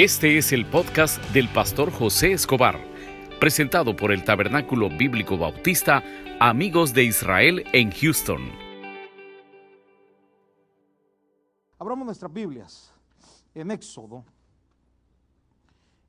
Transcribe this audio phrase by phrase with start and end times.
[0.00, 2.78] Este es el podcast del pastor José Escobar,
[3.40, 6.04] presentado por el Tabernáculo Bíblico Bautista
[6.38, 8.48] Amigos de Israel en Houston.
[11.80, 12.94] Abramos nuestras Biblias
[13.56, 14.24] en Éxodo,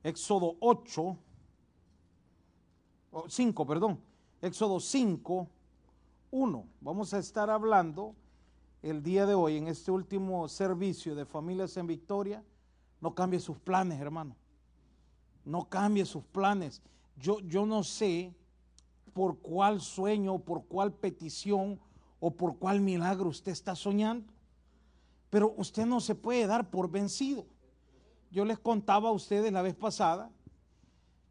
[0.04, 1.18] Éxodo 8,
[3.26, 4.00] 5, perdón,
[4.40, 5.48] Éxodo 5,
[6.30, 6.66] 1.
[6.80, 8.14] Vamos a estar hablando
[8.82, 12.44] el día de hoy en este último servicio de Familias en Victoria
[13.00, 14.36] no cambie sus planes, hermano.
[15.44, 16.82] No cambie sus planes.
[17.16, 18.34] Yo, yo no sé
[19.12, 21.80] por cuál sueño, por cuál petición
[22.20, 24.32] o por cuál milagro usted está soñando.
[25.30, 27.46] Pero usted no se puede dar por vencido.
[28.30, 30.30] Yo les contaba a ustedes la vez pasada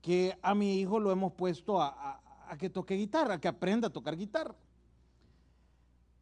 [0.02, 2.22] que a mi hijo lo hemos puesto a,
[2.58, 4.56] que toque guitarra, a que aprenda a tocar guitarra.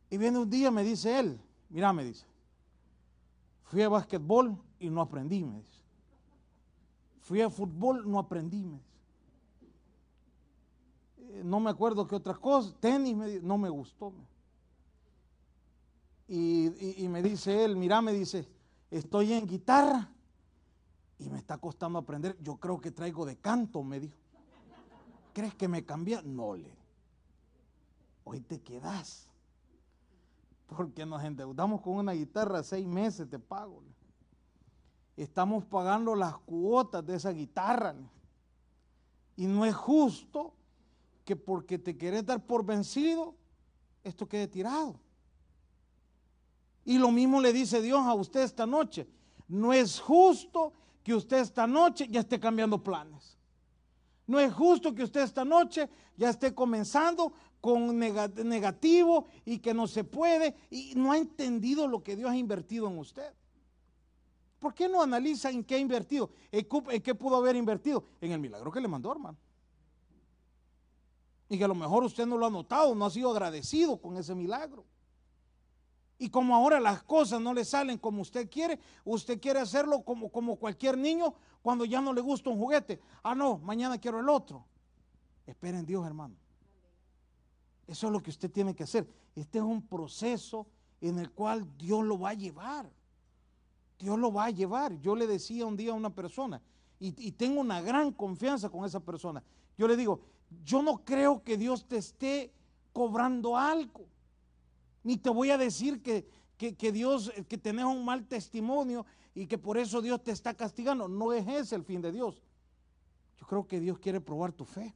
[0.10, 2.26] Y viene un día, me dice él, mira, me dice,
[3.64, 5.82] fui a basquetbol y no aprendí, me dice.
[7.22, 8.88] Fui a fútbol, no aprendí, me dice.
[11.18, 14.14] Eh, no me acuerdo qué otra cosa, tenis, me no me gustó.
[16.28, 18.50] Y, y, me dice él, mira, me dice,
[18.92, 20.12] estoy en guitarra
[21.20, 22.38] y me está costando aprender.
[22.42, 24.18] Yo creo que traigo de canto, me dijo.
[25.34, 26.22] ¿Crees que me cambia?
[26.22, 26.76] No le.
[28.26, 29.30] Hoy te quedas.
[30.66, 33.82] Porque nos endeudamos con una guitarra seis meses, te pago
[35.24, 37.96] estamos pagando las cuotas de esa guitarra.
[39.36, 40.54] Y no es justo
[41.26, 43.36] que porque te querés dar por vencido,
[44.04, 45.00] esto quede tirado.
[46.86, 49.08] Y lo mismo le dice Dios a usted esta noche.
[49.48, 50.72] No es justo
[51.04, 53.38] que usted esta noche ya esté cambiando planes.
[54.26, 59.88] No es justo que usted esta noche ya esté comenzando con negativo y que no
[59.88, 63.34] se puede y no ha entendido lo que Dios ha invertido en usted.
[64.60, 66.32] ¿Por qué no analiza en qué ha invertido?
[66.52, 68.04] ¿En qué pudo haber invertido?
[68.22, 69.38] En el milagro que le mandó, hermano.
[71.50, 74.18] Y que a lo mejor usted no lo ha notado, no ha sido agradecido con
[74.18, 74.84] ese milagro.
[76.20, 80.30] Y como ahora las cosas no le salen como usted quiere, usted quiere hacerlo como,
[80.30, 83.00] como cualquier niño cuando ya no le gusta un juguete.
[83.22, 84.66] Ah, no, mañana quiero el otro.
[85.46, 86.36] Esperen Dios, hermano.
[87.86, 89.08] Eso es lo que usted tiene que hacer.
[89.36, 90.66] Este es un proceso
[91.00, 92.92] en el cual Dios lo va a llevar.
[93.98, 95.00] Dios lo va a llevar.
[95.00, 96.62] Yo le decía un día a una persona,
[97.00, 99.44] y, tengo una gran confianza con esa persona,
[99.78, 100.20] yo le digo,
[100.64, 102.52] yo no creo que Dios te esté
[102.92, 104.08] cobrando algo,
[105.04, 106.28] ni te voy a decir que,
[106.92, 109.06] Dios, que tenés un mal testimonio
[109.36, 111.08] y que por eso Dios te está castigando.
[111.08, 112.42] No es ese el fin de Dios.
[113.38, 114.96] Yo creo que Dios quiere probar tu fe.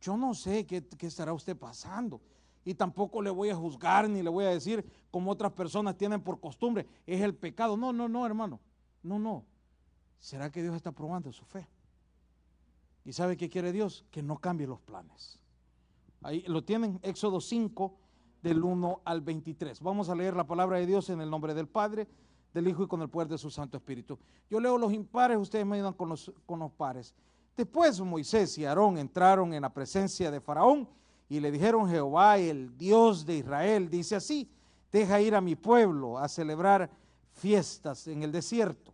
[0.00, 2.22] Yo no sé qué estará usted pasando
[2.68, 6.20] y tampoco le voy a juzgar ni le voy a decir como otras personas tienen
[6.20, 7.78] por costumbre, es el pecado.
[7.78, 8.60] No, no, no, hermano.
[9.02, 9.46] No, no.
[10.18, 11.66] ¿Será que Dios está probando su fe?
[13.06, 14.04] ¿Y sabe qué quiere Dios?
[14.10, 15.40] Que no cambie los planes.
[16.20, 17.96] Ahí lo tienen, Éxodo 5,
[18.42, 19.80] del 1 al 23.
[19.80, 22.06] Vamos a leer la palabra de Dios en el nombre del Padre,
[22.52, 24.18] del Hijo y con el poder de su Santo Espíritu.
[24.50, 27.14] Yo leo los impares, ustedes me ayudan con los, con los pares.
[27.56, 30.86] Después Moisés y Aarón entraron en la presencia de Faraón
[31.28, 34.50] y le dijeron Jehová, el Dios de Israel, dice así,
[34.90, 36.90] deja ir a mi pueblo a celebrar
[37.32, 38.92] fiestas en el desierto.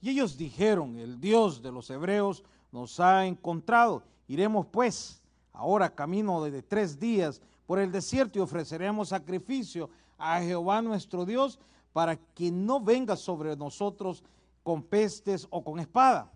[0.00, 4.04] Y ellos dijeron, el Dios de los hebreos nos ha encontrado.
[4.28, 5.20] Iremos pues
[5.52, 11.58] ahora camino de tres días por el desierto y ofreceremos sacrificio a Jehová nuestro Dios
[11.96, 14.22] para que no venga sobre nosotros
[14.62, 16.30] con pestes o con espada.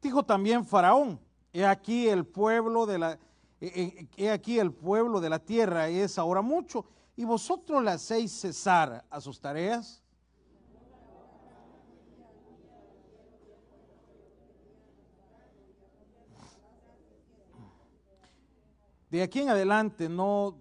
[0.00, 1.20] Dijo también Faraón,
[1.52, 3.18] he aquí el pueblo de la
[3.60, 6.86] he aquí el pueblo de la tierra es ahora mucho
[7.16, 10.02] y vosotros le hacéis cesar a sus tareas.
[19.14, 20.60] De aquí en adelante no,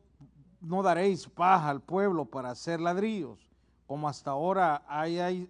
[0.61, 3.49] no daréis paja al pueblo para hacer ladrillos,
[3.87, 5.49] como hasta ahora hay,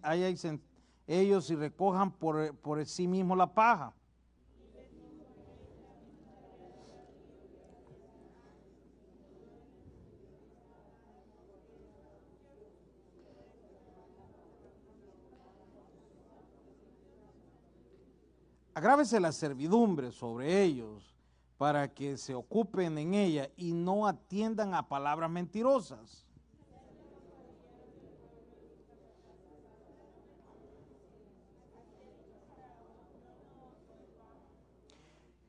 [1.05, 3.94] ellos y recojan por, por sí mismo la paja.
[18.73, 21.12] Agrávese la servidumbre sobre ellos
[21.63, 26.27] para que se ocupen en ella y no atiendan a palabras mentirosas.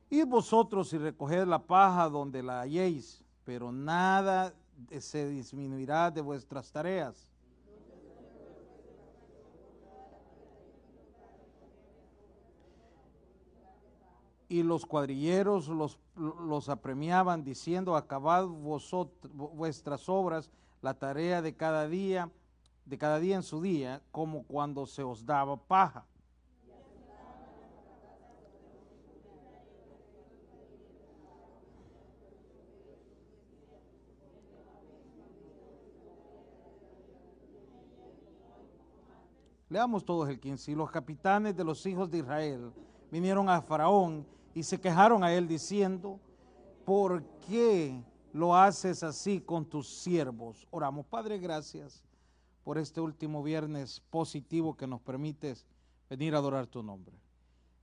[0.09, 4.53] Y vosotros y recoged la paja donde la halléis, pero nada
[4.97, 7.27] se disminuirá de vuestras tareas
[14.55, 20.49] Y los cuadrilleros los, los apremiaban diciendo, acabad vosotros, vuestras obras,
[20.81, 22.31] la tarea de cada día,
[22.85, 26.05] de cada día en su día, como cuando se os daba paja.
[39.67, 40.71] Leamos todos el 15.
[40.71, 42.71] Y los capitanes de los hijos de Israel
[43.11, 44.25] vinieron a Faraón
[44.55, 46.17] y se quejaron a él diciendo,
[46.85, 50.65] ¿por qué lo haces así con tus siervos?
[50.71, 52.01] Oramos, Padre, gracias
[52.63, 55.67] por este último viernes positivo que nos permites
[56.09, 57.19] venir a adorar tu nombre.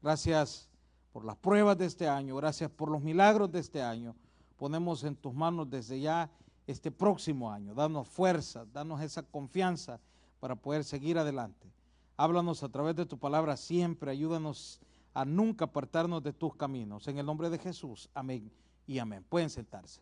[0.01, 0.71] Gracias
[1.13, 4.17] por las pruebas de este año, gracias por los milagros de este año.
[4.57, 6.31] Ponemos en tus manos desde ya
[6.67, 7.75] este próximo año.
[7.75, 10.01] Danos fuerza, danos esa confianza
[10.41, 11.71] para poder seguir adelante.
[12.17, 14.81] Háblanos a través de tu palabra siempre, ayúdanos
[15.15, 17.07] a nunca apartarnos de tus caminos.
[17.09, 18.51] En el nombre de Jesús, amén
[18.87, 19.25] y amén.
[19.29, 20.01] Pueden sentarse.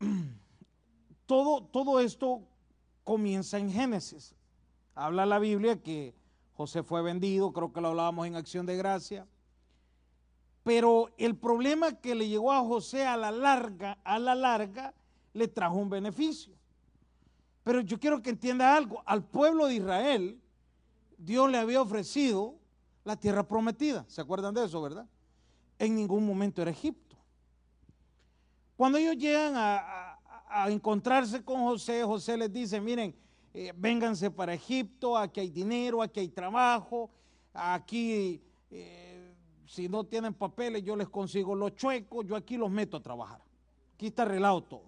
[1.26, 2.40] Todo, todo esto
[3.04, 4.34] comienza en Génesis.
[4.94, 6.14] Habla la Biblia que
[6.54, 9.26] José fue vendido, creo que lo hablábamos en acción de gracia.
[10.62, 14.94] Pero el problema que le llegó a José a la larga, a la larga,
[15.34, 16.54] le trajo un beneficio.
[17.62, 20.40] Pero yo quiero que entienda algo, al pueblo de Israel
[21.18, 22.57] Dios le había ofrecido
[23.08, 24.04] la tierra prometida.
[24.06, 25.06] ¿Se acuerdan de eso, verdad?
[25.78, 27.16] En ningún momento era Egipto.
[28.76, 30.14] Cuando ellos llegan a,
[30.68, 33.14] encontrarse con José, José les dice, miren,
[33.54, 37.10] eh, vénganse para Egipto, aquí hay dinero, aquí hay trabajo,
[37.52, 39.34] aquí eh,
[39.66, 43.40] si no tienen papeles yo les consigo los chuecos, yo aquí los meto a trabajar.
[43.94, 44.84] Aquí está arreglado todo,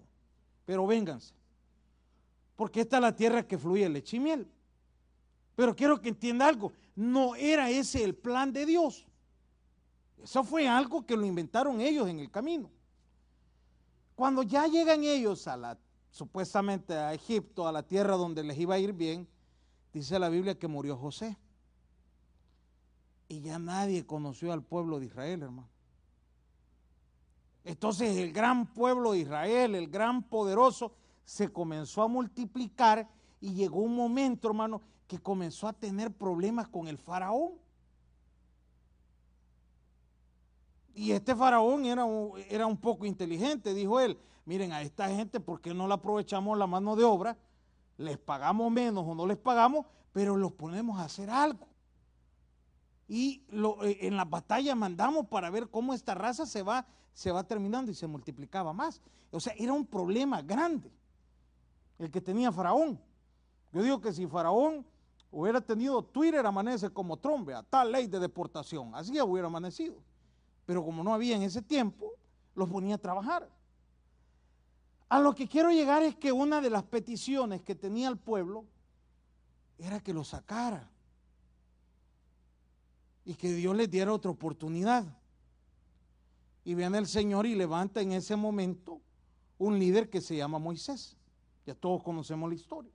[0.65, 1.33] pero vénganse,
[2.55, 4.47] porque esta es la tierra que fluye leche y miel.
[5.55, 9.05] Pero quiero que entienda algo, no era ese el plan de Dios.
[10.23, 12.69] Eso fue algo que lo inventaron ellos en el camino.
[14.15, 15.77] Cuando ya llegan ellos a la,
[16.11, 19.27] supuestamente a Egipto, a la tierra donde les iba a ir bien,
[19.93, 21.37] dice la Biblia que murió José.
[23.27, 25.69] Y ya nadie conoció al pueblo de Israel, hermano.
[27.63, 33.09] Entonces el gran pueblo de Israel, el gran poderoso, se comenzó a multiplicar
[33.39, 37.55] y llegó un momento, hermano, que comenzó a tener problemas con el faraón.
[40.93, 42.05] Y este faraón era
[42.47, 46.57] era un poco inteligente, dijo él, miren a esta gente, ¿por qué no le aprovechamos
[46.57, 47.37] la mano de obra?
[47.97, 51.67] Les pagamos menos o no les pagamos, pero los ponemos a hacer algo.
[53.09, 53.43] Y
[53.83, 57.91] eh, en la batalla mandamos para ver cómo esta raza se va, se va terminando
[57.91, 59.01] y se multiplicaba más.
[59.29, 60.89] O sea, era un problema grande
[61.99, 62.97] el que tenía Faraón.
[63.73, 64.85] Yo digo que si Faraón
[65.31, 69.95] hubiera tenido Twitter, amanece como trombe, a tal ley de deportación, así hubiera amanecido.
[70.65, 72.13] Pero como no había en ese tiempo,
[72.53, 73.49] los ponía a trabajar.
[75.09, 78.65] A lo que quiero llegar es que una de las peticiones que tenía el pueblo
[79.77, 80.89] era que lo sacara
[83.25, 85.05] y que Dios les diera otra oportunidad.
[86.63, 89.01] Y viene el Señor y levanta en ese momento
[89.57, 91.17] un líder que se llama Moisés.
[91.65, 92.93] Ya todos conocemos la historia.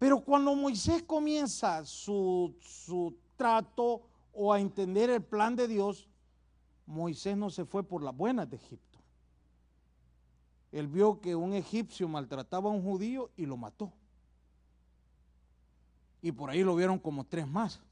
[0.00, 4.00] Pero cuando Moisés comienza su, su trato
[4.32, 6.08] o a entender el plan de Dios,
[6.86, 8.98] Moisés no se fue por las buenas de Egipto.
[10.72, 13.92] Él vio que un egipcio maltrataba a un judío y lo mató.
[16.22, 17.82] Y por ahí lo vieron como tres más.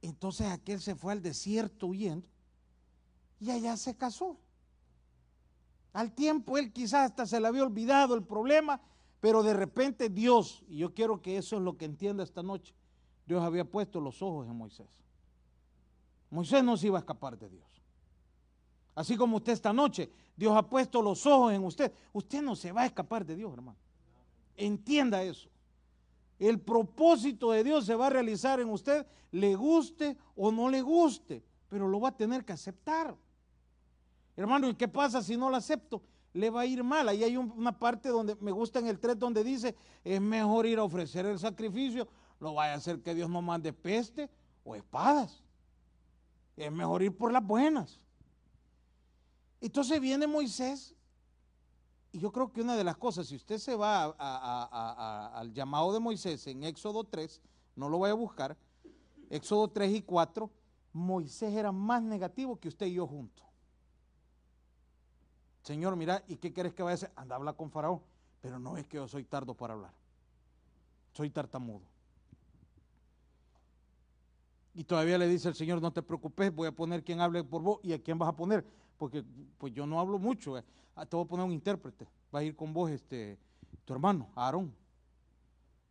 [0.00, 2.26] Entonces aquel se fue al desierto huyendo
[3.40, 4.38] y allá se casó.
[5.92, 8.80] Al tiempo él quizás hasta se le había olvidado el problema,
[9.20, 12.74] pero de repente Dios, y yo quiero que eso es lo que entienda esta noche,
[13.26, 14.88] Dios había puesto los ojos en Moisés.
[16.30, 17.66] Moisés no se iba a escapar de Dios.
[18.94, 21.92] Así como usted esta noche, Dios ha puesto los ojos en usted.
[22.12, 23.78] Usted no se va a escapar de Dios, hermano.
[24.56, 25.48] Entienda eso.
[26.38, 30.80] El propósito de Dios se va a realizar en usted, le guste o no le
[30.80, 33.14] guste, pero lo va a tener que aceptar.
[34.36, 36.02] Hermano, ¿y qué pasa si no lo acepto?
[36.32, 37.08] Le va a ir mal.
[37.08, 40.78] Ahí hay una parte donde me gusta en el 3 donde dice, es mejor ir
[40.78, 42.06] a ofrecer el sacrificio,
[42.38, 44.30] lo vaya a hacer que Dios no mande peste
[44.64, 45.42] o espadas.
[46.56, 48.00] Es mejor ir por las buenas.
[49.60, 50.94] Entonces viene Moisés,
[52.12, 54.04] y yo creo que una de las cosas, si usted se va
[55.38, 57.40] al llamado de Moisés en Éxodo 3,
[57.76, 58.56] no lo voy a buscar,
[59.28, 60.50] Éxodo 3 y 4,
[60.92, 63.44] Moisés era más negativo que usted y yo juntos.
[65.70, 67.12] Señor, mira, ¿y qué quieres que vaya a hacer?
[67.14, 68.02] Anda a hablar con Faraón.
[68.40, 69.92] Pero no es que yo soy tardo para hablar.
[71.12, 71.82] Soy tartamudo.
[74.74, 77.62] Y todavía le dice el Señor, no te preocupes, voy a poner quien hable por
[77.62, 77.78] vos.
[77.84, 78.66] ¿Y a quién vas a poner?
[78.98, 79.22] Porque
[79.58, 80.58] pues yo no hablo mucho.
[80.58, 80.64] Eh.
[80.96, 82.08] Ah, te voy a poner un intérprete.
[82.34, 83.38] Va a ir con vos este,
[83.84, 84.74] tu hermano, Aarón.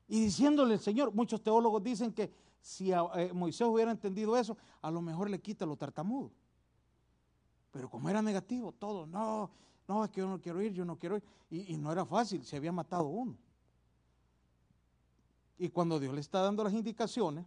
[0.10, 4.92] Y diciéndole el Señor, muchos teólogos dicen que si eh, Moisés hubiera entendido eso, a
[4.92, 6.34] lo mejor le quita lo tartamudo.
[7.72, 9.50] Pero como era negativo, todo, no,
[9.88, 11.24] no, es que yo no quiero ir, yo no quiero ir.
[11.50, 13.36] Y, no era fácil, se había matado uno.
[15.58, 17.46] Y cuando Dios le está dando las indicaciones,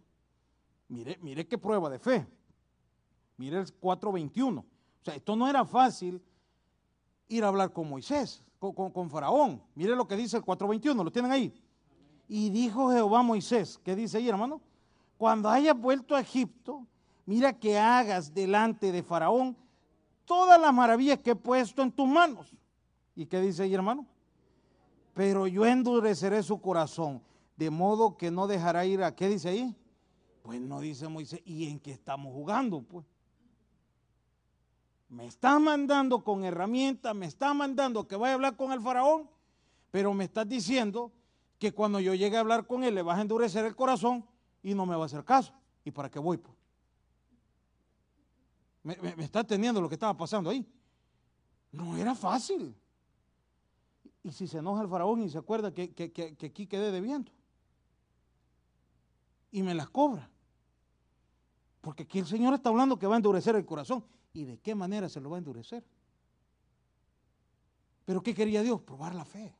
[0.87, 2.27] mire, mire qué prueba de fe.
[3.37, 4.59] Mire el 4.21.
[4.59, 4.65] O
[5.01, 6.21] sea, esto no era fácil
[7.27, 9.61] ir a hablar con Moisés, con, con Faraón.
[9.75, 11.53] Mire lo que dice el 4.21, lo tienen ahí.
[12.27, 14.61] Y dijo Jehová a Moisés, ¿qué dice ahí, hermano?
[15.17, 16.85] Cuando hayas vuelto a Egipto,
[17.25, 19.55] mira que hagas delante de Faraón
[20.25, 22.55] todas las maravillas que he puesto en tus manos.
[23.15, 24.05] ¿Y qué dice ahí, hermano?
[25.13, 27.21] Pero yo endureceré su corazón,
[27.55, 29.75] de modo que no dejará ir a, ¿qué dice ahí?
[30.41, 32.81] Pues no dice Moisés, ¿y en qué estamos jugando?
[32.81, 33.05] Pues
[35.09, 39.29] me está mandando con herramientas, me está mandando que vaya a hablar con el faraón,
[39.91, 41.11] pero me estás diciendo
[41.59, 44.25] que cuando yo llegue a hablar con él le vas a endurecer el corazón
[44.63, 45.53] y no me va a hacer caso.
[45.85, 46.37] ¿Y para qué voy?
[46.37, 46.57] Pues?
[48.83, 50.65] Me, está teniendo lo que estaba pasando ahí.
[51.71, 52.75] No era fácil.
[54.21, 57.31] Y si se enoja el faraón y se acuerda que, que, aquí quedé debiendo.
[59.51, 60.29] Y me las cobra.
[61.81, 64.03] Porque aquí el Señor está hablando que va a endurecer el corazón.
[64.33, 65.83] ¿Y de qué manera se lo va a endurecer?
[68.05, 68.81] Pero ¿qué quería Dios?
[68.81, 69.55] Probar la fe.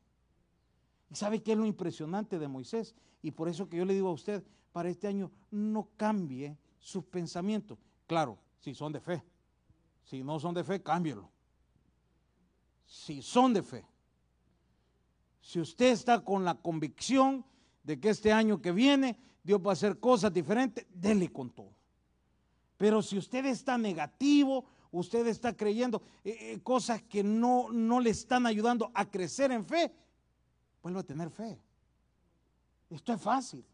[1.10, 2.96] ¿Y sabe qué es lo impresionante de Moisés?
[3.22, 7.06] Y por eso que yo le digo a usted, para este año no cambie sus
[7.06, 7.77] pensamientos.
[8.08, 9.22] Claro, si son de fe.
[10.05, 11.29] Si no son de fe, cámbielo.
[12.86, 13.86] Si son de fe.
[15.41, 17.46] Si usted está con la convicción
[17.84, 21.74] de que este año que viene Dios va a hacer cosas diferentes, dele con todo.
[22.77, 28.12] Pero si usted está negativo, usted está creyendo eh, eh, cosas que no, no le
[28.12, 29.93] están ayudando a crecer en fe,
[30.82, 31.60] vuelva a tener fe.
[32.89, 33.65] Esto es fácil.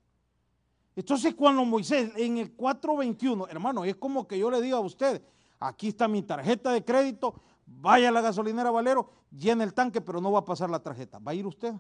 [1.00, 5.24] Entonces cuando Moisés en el 421, hermano, es como que yo le diga a usted,
[5.58, 10.20] aquí está mi tarjeta de crédito, vaya a la gasolinera Valero, llena el tanque, pero
[10.20, 11.18] no va a pasar la tarjeta.
[11.18, 11.74] ¿Va a ir usted?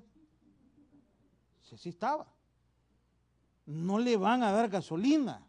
[1.63, 2.33] Sí, sí estaba.
[3.65, 5.45] No le van a dar gasolina.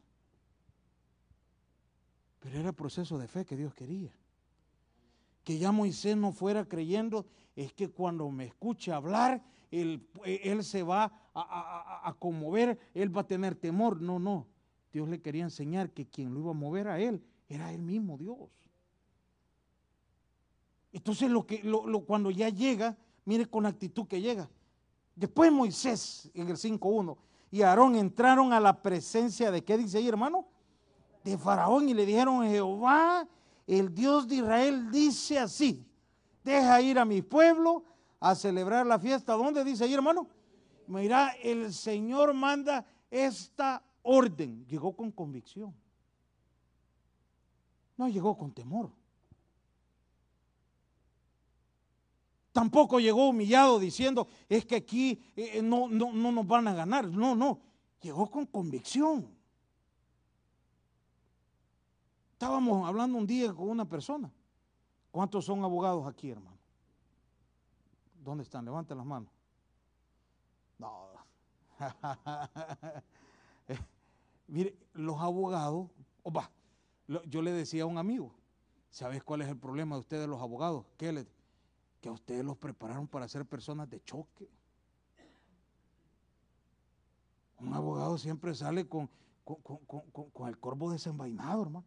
[2.41, 4.13] Pero era proceso de fe que Dios quería.
[5.45, 7.25] Que ya Moisés no fuera creyendo,
[7.55, 13.27] es que cuando me escuche hablar, él, él se va a, conmover, él va a
[13.27, 14.01] tener temor.
[14.01, 14.47] No, no.
[14.93, 18.19] Dios le quería enseñar que quien lo iba a mover a él era él mismo,
[18.19, 18.39] Dios.
[20.93, 24.49] Entonces lo que, lo, cuando ya llega, mire con la actitud que llega.
[25.15, 27.17] Después Moisés en el 5.1
[27.51, 30.47] y Aarón entraron a la presencia de, ¿qué dice ahí hermano?
[31.23, 33.29] De Faraón y le dijeron, Jehová,
[33.67, 35.87] el Dios de Israel dice así,
[36.43, 37.85] deja ir a mi pueblo
[38.19, 39.35] a celebrar la fiesta.
[39.35, 40.29] ¿Dónde dice ahí, hermano?
[40.91, 44.67] Mira, el Señor manda esta orden.
[44.67, 45.73] Llegó con convicción.
[47.97, 48.91] No llegó con temor.
[52.53, 56.75] Tampoco llegó humillado diciendo, es que aquí eh, eh, no, no, no nos van a
[56.75, 57.07] ganar.
[57.07, 57.61] No, no.
[58.03, 59.29] Llegó con convicción.
[62.33, 64.33] Estábamos hablando un día con una persona.
[65.13, 66.59] ¿Cuántos son abogados aquí, hermano?
[68.25, 68.65] ¿Dónde están?
[68.65, 69.40] Levanten las manos.
[70.81, 71.11] No.
[74.49, 75.91] Mire, los abogados,
[77.27, 78.35] yo le decía a un amigo,
[78.91, 80.87] ¿sabes cuál es el problema de ustedes los abogados?
[80.97, 84.49] Que a ustedes los prepararon para ser personas de choque.
[87.59, 89.11] Un abogado siempre sale con,
[89.45, 91.87] con el corvo desenvainado, hermano.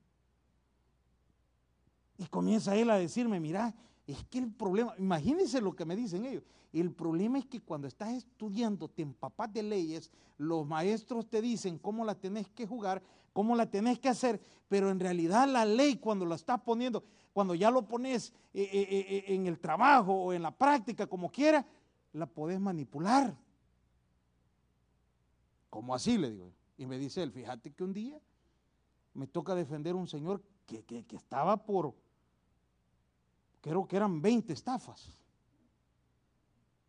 [2.19, 3.73] Y comienza él a decirme, mira,
[4.05, 6.43] es que el problema, imagínense lo que me dicen ellos,
[6.74, 11.77] el problema es que cuando estás estudiando, te empapas de leyes, los maestros te dicen
[11.77, 15.98] cómo la tenés que jugar, cómo la tenés que hacer, pero en realidad la ley
[15.98, 20.33] cuando la estás poniendo, cuando ya lo pones eh, eh, eh, en el trabajo o
[20.33, 21.65] en la práctica, como quiera,
[22.12, 23.36] la podés manipular.
[25.69, 26.17] ¿Cómo así?
[26.17, 26.51] Le digo.
[26.77, 28.19] Y me dice él, fíjate que un día
[29.13, 31.93] me toca defender a un señor que, que estaba por
[33.63, 35.17] creo que eran 20 estafas.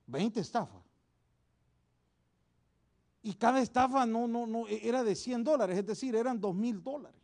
[0.07, 0.83] 20 estafas.
[3.23, 6.83] Y cada estafa no, no, no, era de 100 dólares, es decir, eran 2 mil
[6.83, 7.21] dólares.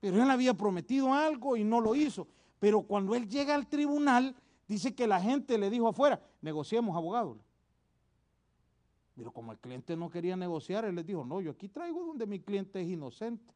[0.00, 2.26] Pero él había prometido algo y no lo hizo.
[2.58, 4.34] Pero cuando él llega al tribunal,
[4.66, 7.38] dice que la gente le dijo afuera, negociemos abogado.
[9.14, 12.26] Pero como el cliente no quería negociar, él les dijo, no, yo aquí traigo donde
[12.26, 13.54] mi cliente es inocente.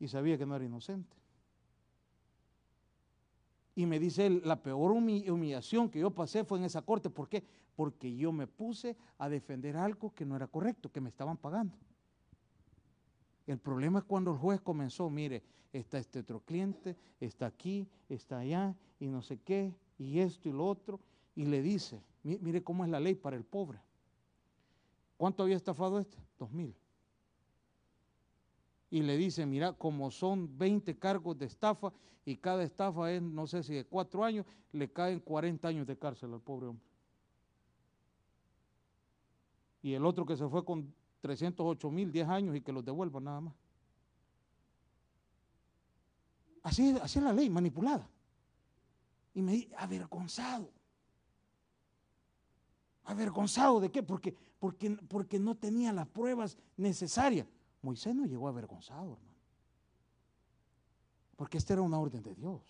[0.00, 1.19] Y sabía que no era inocente.
[3.74, 7.08] Y me dice él, la peor humillación que yo pasé fue en esa corte.
[7.08, 7.44] ¿Por qué?
[7.76, 11.76] Porque yo me puse a defender algo que no era correcto, que me estaban pagando.
[13.46, 18.38] El problema es cuando el juez comenzó, mire, está este otro cliente, está aquí, está
[18.38, 21.00] allá, y no sé qué, y esto y lo otro,
[21.34, 23.80] y le dice, mire cómo es la ley para el pobre.
[25.16, 26.18] ¿Cuánto había estafado este?
[26.38, 26.74] Dos mil
[28.90, 31.92] y le dice, mira, como son 20 cargos de estafa
[32.24, 35.96] y cada estafa es, no sé si de cuatro años, le caen 40 años de
[35.96, 36.84] cárcel al pobre hombre.
[39.82, 43.20] Y el otro que se fue con 308 mil, 10 años y que los devuelva
[43.20, 43.54] nada más.
[46.62, 48.06] Así, así es la ley, manipulada.
[49.32, 50.68] Y me di avergonzado.
[53.04, 54.02] ¿Avergonzado de qué?
[54.02, 57.46] Porque, porque, porque no tenía las pruebas necesarias.
[57.82, 59.38] Moisés no llegó avergonzado, hermano.
[61.36, 62.60] Porque esta era una orden de Dios.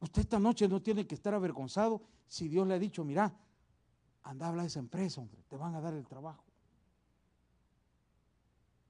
[0.00, 3.34] Usted esta noche no tiene que estar avergonzado si Dios le ha dicho, mira,
[4.22, 6.44] anda a hablar esa empresa, hombre, te van a dar el trabajo.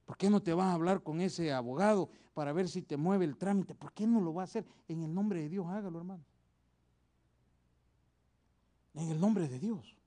[0.04, 3.24] ¿Por qué no te vas a hablar con ese abogado para ver si te mueve
[3.24, 3.74] el trámite?
[3.74, 4.66] ¿Por qué no lo va a hacer?
[4.88, 6.24] En el nombre de Dios, hágalo, hermano.
[8.94, 9.97] En el nombre de Dios.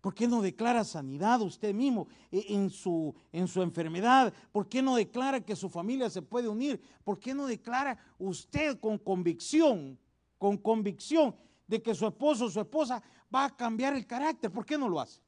[0.00, 4.32] ¿Por qué no declara sanidad usted mismo e, en su, en su enfermedad?
[4.50, 6.80] ¿Por qué no declara que su familia se puede unir?
[7.04, 9.98] ¿Por qué no declara usted con convicción,
[10.38, 13.02] con convicción de que su esposo o su esposa
[13.34, 14.50] va a cambiar el carácter?
[14.50, 15.20] ¿Por qué no lo hace?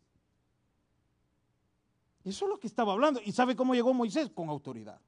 [2.25, 3.21] Eso es lo que estaba hablando.
[3.25, 4.31] ¿Y sabe cómo llegó Moisés?
[4.31, 5.01] Con autoridad.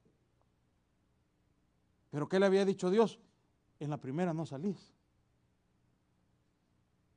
[2.10, 3.18] Pero ¿qué le había dicho Dios?
[3.80, 4.93] En la primera no salís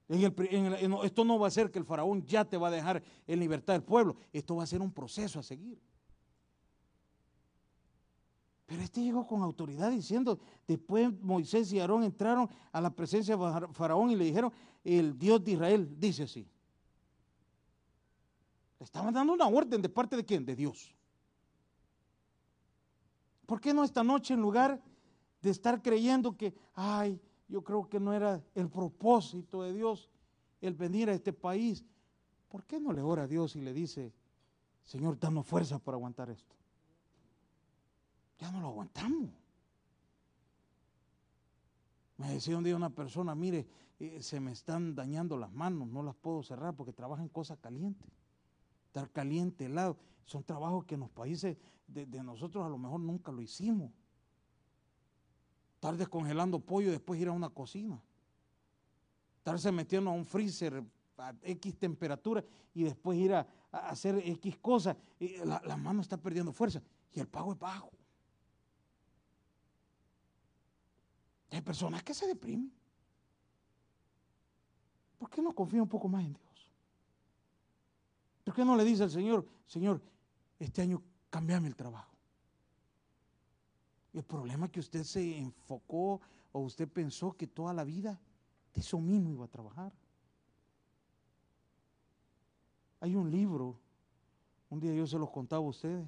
[0.09, 3.73] esto no va a ser que el faraón ya te va a dejar en libertad
[3.73, 4.15] del pueblo.
[4.31, 5.81] Esto va a ser un proceso a seguir.
[8.65, 13.67] Pero este llegó con autoridad diciendo, después Moisés y Aarón entraron a la presencia de
[13.73, 14.51] Faraón y le dijeron,
[14.83, 16.47] el Dios de Israel dice así.
[18.79, 20.45] Le estaban dando una orden de parte de quién?
[20.45, 20.93] De Dios.
[23.45, 24.81] ¿Por qué no esta noche en lugar
[25.41, 30.09] de estar creyendo que, ay, yo creo que no era el propósito de Dios
[30.61, 31.85] el venir a este país.
[32.49, 34.13] ¿Por qué no le ora a Dios y le dice,
[34.83, 36.55] Señor, danos fuerza para aguantar esto?
[38.39, 39.29] Ya no lo aguantamos.
[42.17, 43.67] Me decía un día una persona, mire,
[43.99, 47.59] eh, se me están dañando las manos, no las puedo cerrar porque trabajan en cosas
[47.59, 48.09] calientes.
[48.87, 51.57] Estar caliente, helado, son trabajos que en los países
[51.87, 53.91] de nosotros a lo mejor nunca lo hicimos
[55.77, 58.01] estar descongelando pollo y después ir a una cocina,
[59.37, 60.83] estarse metiendo a un freezer
[61.19, 66.51] a X temperatura y después ir a, hacer X cosas, la, la mano está perdiendo
[66.51, 66.81] fuerza
[67.13, 67.91] y el pago es bajo.
[71.51, 72.71] Hay personas que se deprimen.
[75.19, 76.71] ¿Por qué no confía un poco más en Dios?
[78.43, 80.01] ¿Por qué no le dice al Señor, Señor,
[80.57, 82.16] este año cambiame el trabajo?
[84.13, 88.19] El problema es que usted se enfocó o usted pensó que toda la vida
[88.73, 89.93] de eso mismo iba a trabajar.
[92.99, 93.79] Hay un libro,
[94.69, 96.07] un día yo se los contaba a ustedes,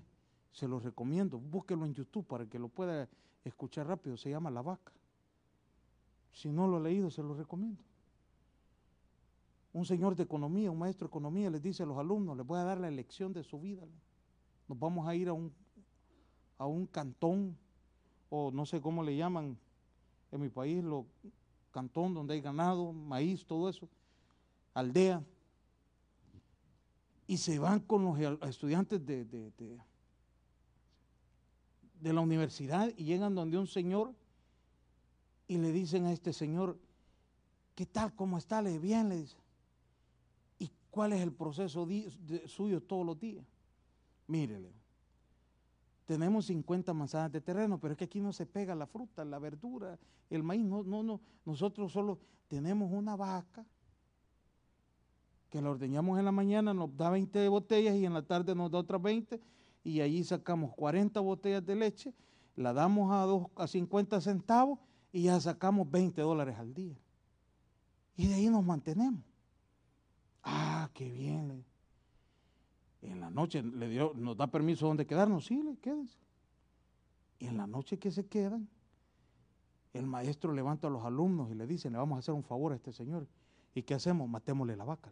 [0.51, 3.07] se los recomiendo, búsquelo en YouTube para que lo pueda
[3.43, 4.91] escuchar rápido, se llama La Vaca.
[6.31, 7.83] Si no lo ha leído, se lo recomiendo.
[9.71, 12.59] Un señor de economía, un maestro de economía, les dice a los alumnos, les voy
[12.59, 13.83] a dar la elección de su vida.
[14.67, 15.53] Nos vamos a ir a un,
[16.57, 17.55] a un cantón
[18.29, 19.57] o no sé cómo le llaman
[20.31, 21.05] en mi país, lo
[21.71, 23.87] cantón donde hay ganado, maíz, todo eso,
[24.73, 25.23] aldea,
[27.27, 29.51] y se van con los estudiantes de, de,
[31.99, 34.15] de, la universidad y llegan donde un señor
[35.47, 36.79] y le dicen a este señor,
[37.75, 38.15] ¿qué tal?
[38.15, 38.63] ¿Cómo está?
[38.63, 39.37] Le bien, le dice.
[40.57, 41.87] ¿Y cuál es el proceso
[42.47, 43.45] suyo todos los días?
[44.25, 44.71] Mírele,
[46.09, 49.37] tenemos 50 manzanas de terreno, pero es que aquí no se pega la fruta, la
[49.37, 49.99] verdura,
[50.31, 51.21] el maíz, no, no, no.
[51.45, 52.17] Nosotros solo
[52.47, 53.63] tenemos una vaca
[55.51, 58.71] que la ordeñamos en la mañana, nos da 20 botellas y en la tarde nos
[58.71, 59.39] da otras 20
[59.83, 62.15] y allí sacamos 40 botellas de leche,
[62.55, 64.79] la damos a, a 50 centavos
[65.11, 66.97] y ya sacamos 20 dólares al día.
[68.15, 69.23] Y de ahí nos mantenemos.
[70.41, 71.63] Ah, qué bien
[73.01, 76.17] en la noche le dio, nos da permiso donde quedarnos, sí, quédense.
[77.39, 78.67] Y en la noche que se quedan,
[79.93, 82.73] el maestro levanta a los alumnos y le dice, le vamos a hacer un favor
[82.73, 83.27] a este señor.
[83.73, 84.27] ¿Y qué hacemos?
[84.27, 85.11] Matémosle la vaca.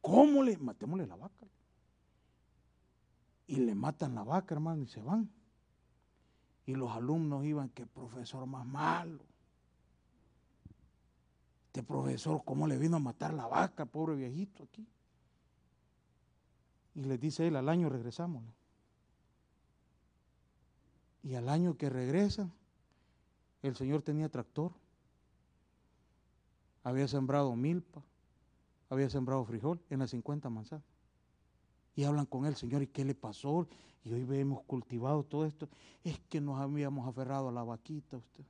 [0.00, 0.58] ¿Cómo le?
[0.58, 1.46] Matémosle la vaca.
[3.46, 5.30] Y le matan la vaca, hermano, y se van.
[6.66, 9.22] Y los alumnos iban, qué profesor más malo.
[11.66, 14.86] Este profesor, ¿cómo le vino a matar la vaca, pobre viejito aquí?
[16.94, 18.42] Y les dice él, al año regresamos.
[21.22, 22.52] Y al año que regresan,
[23.62, 24.72] el Señor tenía tractor,
[26.82, 28.02] había sembrado milpa,
[28.90, 30.84] había sembrado frijol en las 50 manzanas.
[31.94, 33.68] Y hablan con él, Señor, ¿y qué le pasó?
[34.04, 35.68] Y hoy hemos cultivado todo esto.
[36.02, 38.44] Es que nos habíamos aferrado a la vaquita usted.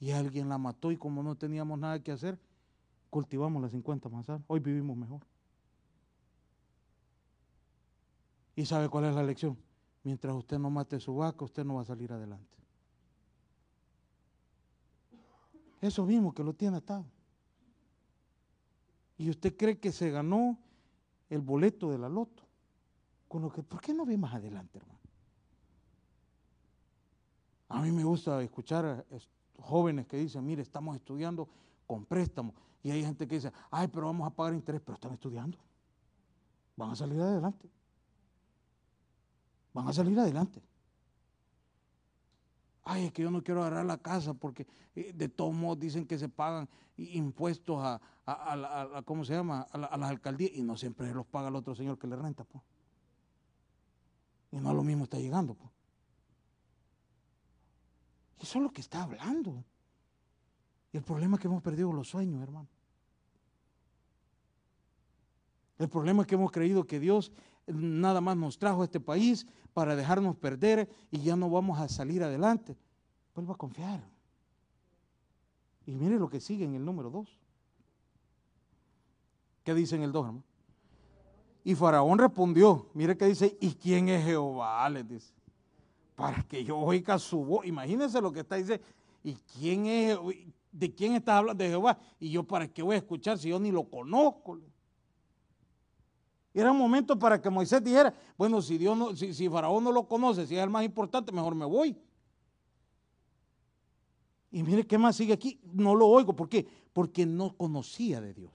[0.00, 2.38] Y alguien la mató y como no teníamos nada que hacer,
[3.10, 4.42] cultivamos las 50 manzanas.
[4.46, 5.20] Hoy vivimos mejor.
[8.56, 9.58] ¿Y sabe cuál es la lección?
[10.02, 12.56] Mientras usted no mate su vaca, usted no va a salir adelante.
[15.80, 17.04] Eso mismo que lo tiene atado.
[19.16, 20.58] Y usted cree que se ganó
[21.28, 22.42] el boleto de la loto.
[23.28, 25.00] Con lo que, ¿por qué no ve más adelante, hermano?
[27.68, 29.04] A mí me gusta escuchar
[29.58, 31.48] jóvenes que dicen, mire, estamos estudiando
[31.86, 32.54] con préstamo.
[32.82, 35.58] Y hay gente que dice, ay, pero vamos a pagar interés, pero están estudiando.
[36.76, 37.68] Van a salir adelante.
[39.74, 40.62] Van a salir adelante
[42.84, 46.06] ay, es que yo no quiero agarrar la casa porque eh, de todos modos dicen
[46.06, 48.00] que se pagan impuestos a,
[49.04, 49.66] ¿cómo se llama?
[49.70, 52.62] A, las alcaldías y no siempre los paga el otro señor que le renta, pues.
[54.52, 55.56] Y no a lo mismo está llegando.
[58.40, 59.64] Eso es lo que está hablando.
[60.92, 62.68] Y el problema es que hemos perdido los sueños, hermano.
[65.78, 67.32] El problema es que hemos creído que Dios
[67.66, 71.88] nada más nos trajo a este país para dejarnos perder y ya no vamos a
[71.88, 72.76] salir adelante.
[73.34, 74.02] Vuelva a confiar.
[75.86, 77.28] Y mire lo que sigue en el número 2.
[79.64, 80.44] ¿Qué dice en el 2, hermano?
[81.64, 84.88] Y Faraón respondió, mire que dice, ¿y quién es Jehová?
[84.90, 85.32] Les dice,
[86.14, 87.66] para que yo oiga su voz.
[87.66, 88.84] Imagínense lo que está diciendo.
[89.22, 90.18] ¿Y quién es?
[90.70, 91.62] ¿De quién está hablando?
[91.62, 91.98] De Jehová.
[92.20, 94.60] Y yo para qué voy a escuchar si yo ni lo conozco.
[96.54, 99.90] Era un momento para que Moisés dijera, bueno, si, Dios no, si, si Faraón no
[99.90, 101.96] lo conoce, si es el más importante, mejor me voy.
[104.52, 106.64] Y mire qué más sigue aquí, no lo oigo, ¿por qué?
[106.92, 108.52] Porque no conocía de Dios.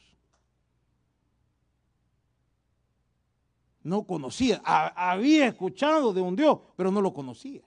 [3.83, 7.61] No conocía, había escuchado de un Dios, pero no lo conocía.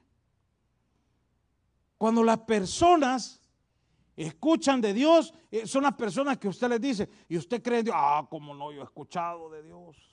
[1.99, 3.43] Cuando las personas
[4.17, 7.85] escuchan de Dios, eh, son las personas que usted les dice, y usted cree en
[7.85, 10.12] Dios, ah, como no, yo he escuchado de Dios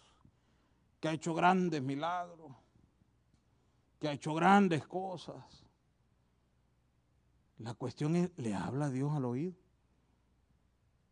[0.99, 2.51] que ha hecho grandes milagros,
[3.99, 5.65] que ha hecho grandes cosas.
[7.59, 9.55] La cuestión es, ¿le habla a Dios al oído?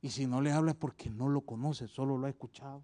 [0.01, 2.83] Y si no le habla es porque no lo conoce, solo lo ha escuchado.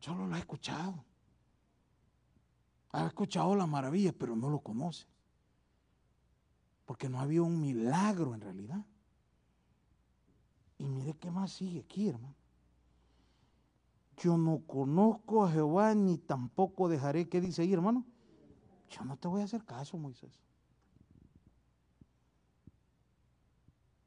[0.00, 1.04] Solo lo ha escuchado.
[2.92, 5.06] Ha escuchado las maravillas, pero no lo conoce.
[6.86, 8.84] Porque no había un milagro en realidad.
[10.78, 12.37] Y mire qué más sigue aquí, hermano
[14.18, 17.28] yo no conozco a Jehová ni tampoco dejaré.
[17.28, 18.04] ¿Qué dice ahí, hermano?
[18.90, 20.32] Yo no te voy a hacer caso, Moisés.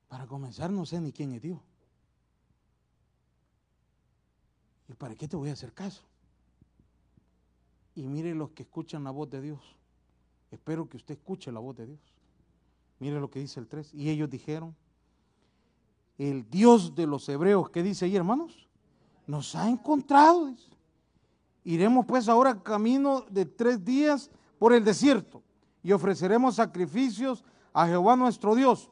[0.08, 1.60] Para comenzar, no sé ni quién es Dios.
[4.90, 6.04] ¿Y para qué te voy a hacer caso?
[7.96, 9.78] Y mire los que escuchan la voz de Dios.
[10.50, 12.00] Espero que usted escuche la voz de Dios.
[13.00, 13.94] Mire lo que dice el 3.
[13.94, 14.76] Y ellos dijeron,
[16.18, 18.68] el Dios de los hebreos, ¿qué dice ahí, hermanos?
[19.32, 20.54] Nos ha encontrado.
[21.64, 25.42] Iremos pues ahora camino de tres días por el desierto
[25.82, 28.92] y ofreceremos sacrificios a Jehová nuestro Dios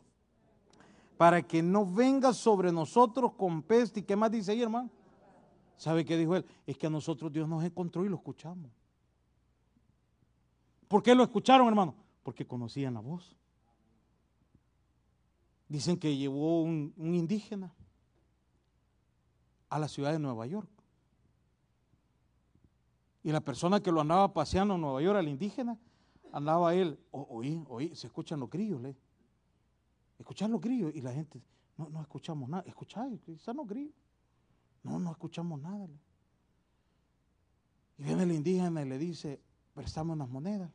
[1.17, 3.99] para que no venga sobre nosotros con peste.
[3.99, 4.89] ¿Y qué más dice ahí, hermano?
[5.75, 6.45] ¿Sabe qué dijo él?
[6.65, 8.71] Es que a nosotros Dios nos encontró y lo escuchamos.
[10.88, 11.93] ¿Por qué lo escucharon, hermano?
[12.23, 13.36] Porque conocían la voz.
[15.67, 17.73] Dicen que llevó un, un indígena
[19.69, 20.69] a la ciudad de Nueva York.
[23.23, 25.77] Y la persona que lo andaba paseando en Nueva York, al indígena,
[26.32, 28.95] andaba él, oí, oí, se escuchan los grillos, le.
[30.17, 31.41] Escuchar los grillos y la gente,
[31.77, 33.95] no, no escuchamos nada, escuchar, están los grillos.
[34.84, 35.88] No, no escuchamos nada.
[37.97, 39.41] Y viene el indígena y le dice,
[39.73, 40.71] prestamos unas monedas.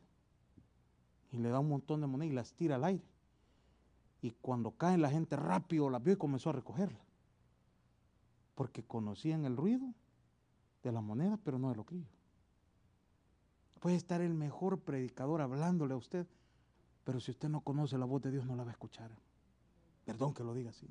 [1.31, 3.05] Y le da un montón de monedas y las tira al aire.
[4.21, 7.04] Y cuando caen la gente rápido las vio y comenzó a recogerlas
[8.55, 9.93] porque conocían el ruido
[10.81, 12.09] de la moneda, pero no de los grillos.
[13.79, 16.25] Puede estar el mejor predicador hablándole a usted,
[17.03, 19.11] pero si usted no conoce la voz de Dios no la va a escuchar.
[20.05, 20.87] Perdón que lo diga así.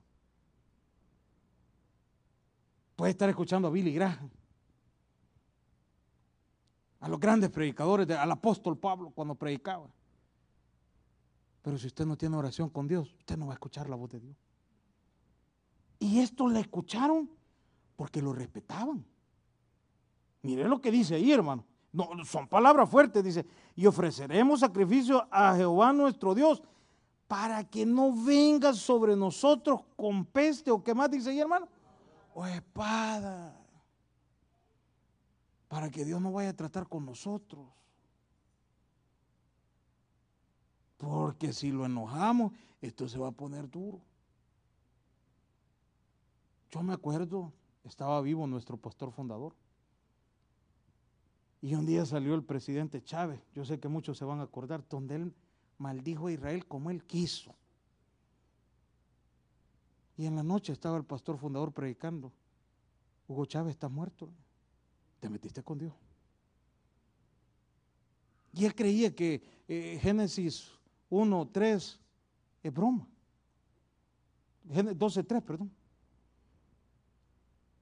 [2.95, 4.31] Puede estar escuchando a Billy Graham,
[7.01, 9.89] a los grandes predicadores, al apóstol Pablo cuando predicaba.
[11.63, 14.11] Pero si usted no tiene oración con Dios, usted no va a escuchar la voz
[14.11, 14.37] de Dios.
[15.99, 17.31] Y esto le escucharon
[17.97, 19.05] porque lo respetaban.
[20.43, 21.65] Miren lo que dice ahí, hermano.
[21.93, 26.63] No, son palabras fuertes, dice, y ofreceremos sacrificio a Jehová nuestro Dios
[27.29, 31.69] para que no venga sobre nosotros con peste o qué más dice ahí, hermano,
[32.35, 33.57] o espada,
[35.69, 37.65] para que Dios no vaya a tratar con nosotros.
[40.99, 44.01] Porque si lo enojamos, esto se va a poner duro.
[46.71, 47.53] Yo me acuerdo,
[47.85, 49.55] estaba vivo nuestro pastor fundador.
[51.61, 54.87] Y un día salió el presidente Chávez, yo sé que muchos se van a acordar,
[54.89, 55.35] donde él
[55.79, 57.55] maldijo a Israel como él quiso.
[60.17, 62.33] Y en la noche estaba el pastor fundador predicando.
[63.27, 64.29] Hugo Chávez está muerto.
[65.21, 65.93] Te metiste con Dios.
[68.53, 70.71] Y él creía que eh, Génesis
[71.09, 72.01] 1, 3
[72.63, 73.09] es broma.
[74.65, 75.71] 12, 3, perdón.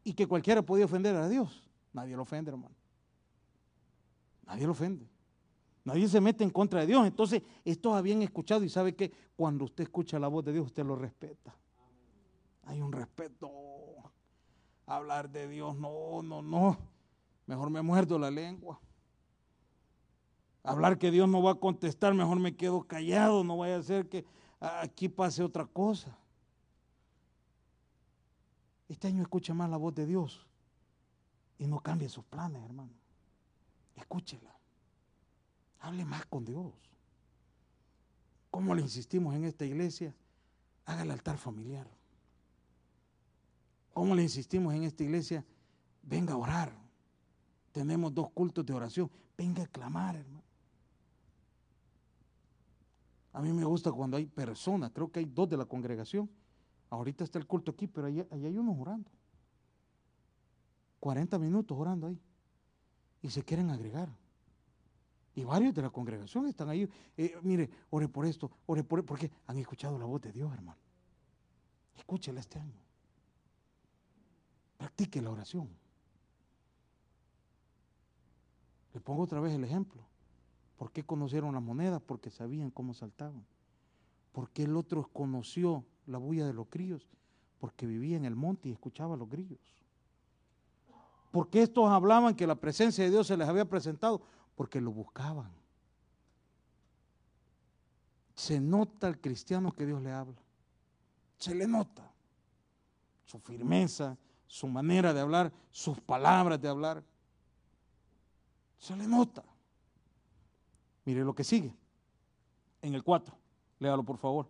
[0.04, 1.62] Y que cualquiera podía ofender a Dios.
[1.92, 2.74] Nadie lo ofende, hermano.
[4.46, 5.08] Nadie lo ofende.
[5.84, 7.06] Nadie se mete en contra de Dios.
[7.06, 10.84] Entonces, estos habían escuchado y sabe que cuando usted escucha la voz de Dios, usted
[10.84, 11.54] lo respeta.
[12.64, 13.50] Hay un respeto.
[14.86, 16.78] Hablar de Dios, no, no, no.
[17.46, 18.80] Mejor me muerdo la lengua.
[20.64, 23.42] Hablar que Dios no va a contestar, mejor me quedo callado.
[23.42, 24.24] No vaya a ser que
[24.60, 26.16] aquí pase otra cosa.
[28.92, 30.46] Este año escuche más la voz de Dios
[31.58, 32.92] y no cambie sus planes, hermano.
[33.96, 34.54] Escúchela.
[35.80, 36.70] Hable más con Dios.
[38.50, 40.14] ¿Cómo le insistimos en esta iglesia?
[40.84, 41.88] Haga el altar familiar.
[43.94, 45.42] ¿Cómo le insistimos en esta iglesia?
[46.02, 46.72] Venga a orar.
[47.72, 49.10] Tenemos dos cultos de oración.
[49.38, 50.44] Venga a clamar, hermano.
[53.32, 56.28] A mí me gusta cuando hay personas, creo que hay dos de la congregación.
[56.92, 59.10] Ahorita está el culto aquí, pero ahí, hay uno orando.
[61.00, 62.20] 40 minutos orando ahí
[63.22, 64.14] y se quieren agregar.
[65.34, 66.86] Y varios de la congregación están ahí.
[67.16, 70.78] Eh, mire, ore por esto, ore por porque han escuchado la voz de Dios, hermano.
[71.96, 72.82] Escúchela este año.
[74.76, 75.70] Practique la oración.
[78.92, 80.02] Le pongo otra vez el ejemplo.
[80.76, 82.02] ¿Por qué conocieron las monedas?
[82.02, 83.46] Porque sabían cómo saltaban.
[84.32, 87.08] ¿Por qué el otro conoció la bulla de los grillos?
[87.58, 89.60] Porque vivía en el monte y escuchaba los grillos.
[91.30, 94.22] Porque estos hablaban que la presencia de Dios se les había presentado?
[94.54, 95.50] Porque lo buscaban.
[98.34, 100.40] Se nota al cristiano que Dios le habla.
[101.38, 102.10] Se le nota.
[103.24, 104.16] Su firmeza,
[104.46, 107.02] su manera de hablar, sus palabras de hablar.
[108.78, 109.44] Se le nota.
[111.04, 111.74] Mire lo que sigue.
[112.80, 113.41] En el 4.
[113.82, 114.46] Léalo por favor.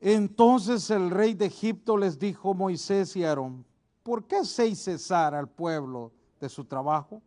[0.00, 3.64] Entonces el rey de Egipto les dijo Moisés y Aarón,
[4.02, 7.22] ¿por qué hacéis cesar al pueblo de su trabajo?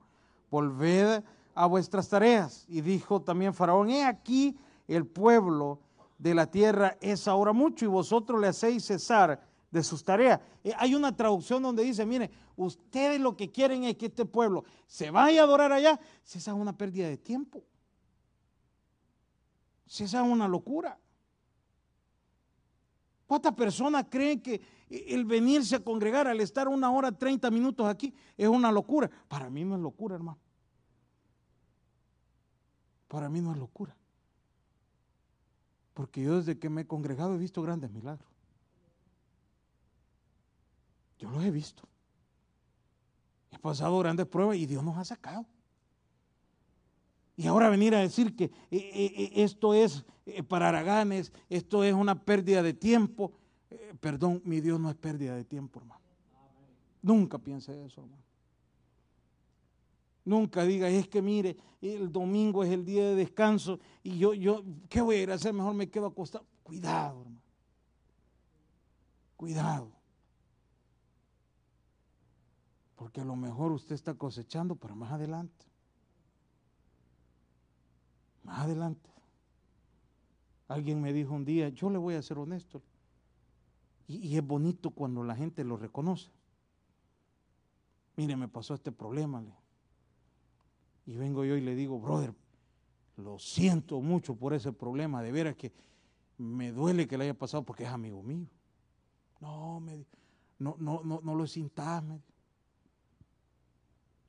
[0.52, 1.24] Volved
[1.56, 2.66] a vuestras tareas.
[2.68, 4.58] Y dijo también Faraón, he aquí
[4.90, 5.80] el pueblo
[6.18, 10.42] de la tierra es ahora mucho y vosotros le hacéis cesar de sus tareas.
[10.66, 14.66] Eh, hay una traducción donde dice, mire, ustedes lo que quieren es que este pueblo
[14.86, 17.64] se vaya a adorar allá, esa es una pérdida de tiempo.
[19.88, 21.00] Si esa es una locura.
[23.26, 28.14] ¿Cuántas personas creen que el venirse a congregar al estar una hora, 30 minutos aquí
[28.38, 29.10] es una locura?
[29.28, 30.40] Para mí no es locura, hermano.
[33.08, 33.96] Para mí no es locura.
[35.94, 38.30] Porque yo desde que me he congregado he visto grandes milagros.
[41.18, 41.84] Yo los he visto.
[43.52, 45.46] He pasado grandes pruebas y Dios nos ha sacado.
[47.38, 50.04] Y ahora venir a decir que eh, eh, eh, esto es
[50.48, 53.32] para haraganes, esto es una pérdida de tiempo.
[54.02, 56.02] perdón, mi Dios no es pérdida de tiempo, hermano.
[57.04, 58.24] Nunca piense eso, hermano.
[60.26, 64.64] Nunca diga, es que mire, el domingo es el día de descanso y yo, yo,
[64.90, 65.54] ¿qué voy a ir a hacer?
[65.54, 66.44] Mejor me quedo acostado.
[66.64, 67.42] Cuidado, hermano.
[69.38, 69.92] Cuidado.
[72.96, 75.68] Porque a lo mejor usted está cosechando para más adelante.
[78.48, 79.10] Más adelante.
[80.70, 82.82] Alguien me dijo un día, yo le voy a ser honesto.
[84.08, 86.32] Y, es bonito cuando la gente lo reconoce.
[88.16, 89.44] Mire, me pasó este problema.
[91.06, 92.34] Y vengo yo y le digo, brother,
[93.18, 95.74] lo siento mucho por ese problema, de veras que
[96.38, 98.48] me duele que le haya pasado porque es amigo mío.
[99.42, 99.82] No,
[100.58, 102.22] no, no, no, no lo sintas, me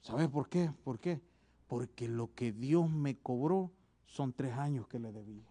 [0.01, 0.73] ¿Sabes por qué?
[0.83, 1.21] ¿Por qué?
[1.69, 3.73] Porque lo que Dios me cobró
[4.09, 5.47] son tres años que le debía.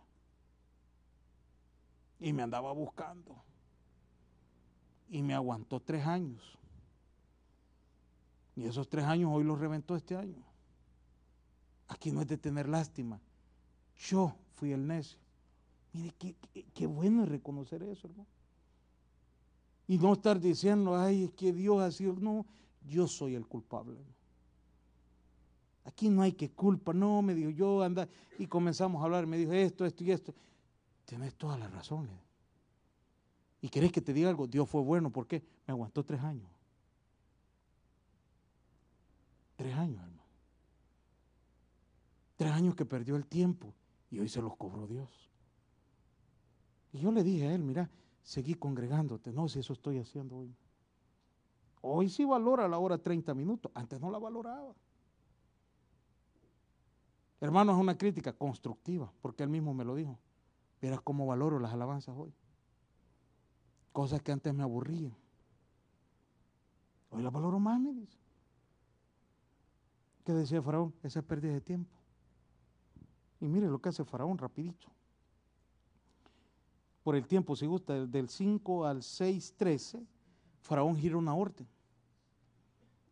[2.20, 3.36] Y me andaba buscando.
[5.10, 6.58] Y me aguantó tres años.
[8.56, 10.44] Y esos tres años hoy los reventó este año.
[11.88, 13.22] Aquí no es de tener lástima.
[13.96, 15.20] Yo fui el necio.
[15.94, 16.36] Mire, qué,
[16.74, 18.28] qué, bueno es reconocer eso, hermano.
[19.88, 22.14] Y no estar diciendo, ay, es que Dios ha sido.
[22.14, 22.46] No,
[22.82, 24.04] yo soy el culpable.
[25.88, 26.92] Aquí no hay que culpa.
[26.92, 28.10] No, me dijo, yo anda.
[28.38, 30.36] Y comenzamos a hablar, me dijo esto, esto y esto.
[31.06, 32.14] Tienes todas las razones.
[33.62, 34.48] ¿Y querés que te diga algo?
[34.48, 35.10] Dios fue bueno.
[35.10, 35.42] ¿Por qué?
[35.66, 36.50] Me aguantó tres años.
[39.56, 40.24] Tres años, hermano.
[42.36, 43.74] Tres años que perdió el tiempo
[44.12, 45.10] y hoy se los cobró Dios.
[46.92, 47.90] Y yo le dije a él, mira,
[48.24, 49.32] seguí congregándote.
[49.32, 50.54] No, si eso estoy haciendo hoy.
[51.80, 53.72] Hoy sí valora la hora 30 minutos.
[53.74, 54.76] Antes no la valoraba.
[57.40, 60.18] Hermano, es una crítica constructiva, porque él mismo me lo dijo.
[60.82, 62.34] Verás cómo valoro las alabanzas hoy.
[63.92, 65.16] Cosas que antes me aburrían.
[67.10, 68.18] Hoy las valoro más, me dice.
[70.24, 70.94] ¿Qué decía Faraón?
[71.04, 71.96] Esa es pérdida de tiempo.
[73.40, 74.88] Y mire lo que hace Faraón rapidito.
[77.04, 80.06] Por el tiempo, si gusta, del 5 al 6, 13,
[80.62, 81.68] Faraón gira una orden.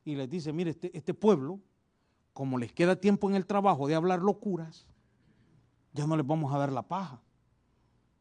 [0.04, 1.60] Y les dice, mire, este, este pueblo,
[2.36, 4.86] como les queda tiempo en el trabajo de hablar locuras,
[5.93, 7.21] ya no les vamos a dar la paja.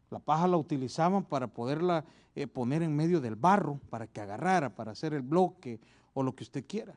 [0.09, 2.05] La paja la utilizaban para poderla
[2.37, 5.81] eh, poner en medio del barro, para que agarrara, para hacer el bloque
[6.13, 6.95] o lo que usted quiera.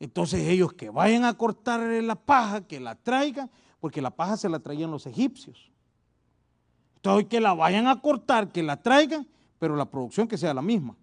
[0.00, 4.48] Entonces ellos que vayan a cortar la paja, que la traigan, porque la paja se
[4.48, 5.70] la traían los egipcios.
[6.96, 9.24] Entonces que la vayan a cortar, que la traigan,
[9.60, 10.96] pero la producción que sea la misma.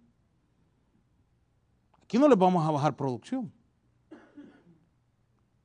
[2.02, 3.50] Aquí no les vamos a bajar producción.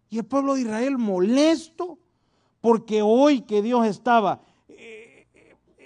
[0.10, 2.00] Y el pueblo de Israel molesto
[2.62, 5.28] porque hoy que Dios estaba eh,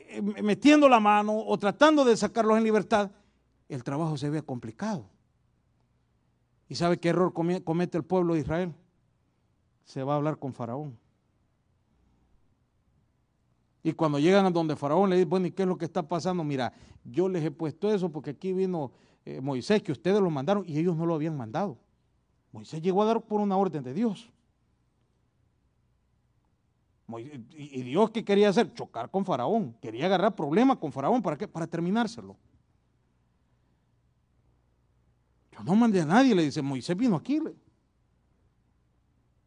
[0.09, 3.11] eh, metiendo la mano o tratando de sacarlos en libertad,
[3.69, 5.05] el trabajo se ve complicado.
[6.69, 8.73] ¿Y sabe qué error comete el pueblo de Israel?
[9.83, 10.97] Se va a hablar con Faraón.
[13.83, 16.07] Y cuando llegan a donde Faraón le dice, bueno, ¿y qué es lo que está
[16.07, 16.43] pasando?
[16.43, 16.71] Mira,
[17.03, 18.91] yo les he puesto eso porque aquí vino
[19.25, 21.77] eh, Moisés, que ustedes lo mandaron y ellos no lo habían mandado.
[22.53, 24.31] Moisés llegó a dar por una orden de Dios.
[27.19, 28.73] Y Dios qué quería hacer?
[28.73, 29.75] Chocar con Faraón.
[29.81, 31.21] Quería agarrar problemas con Faraón.
[31.21, 31.47] ¿Para qué?
[31.47, 32.37] Para terminárselo.
[35.51, 37.41] Yo no mandé a nadie, le dice, Moisés vino aquí.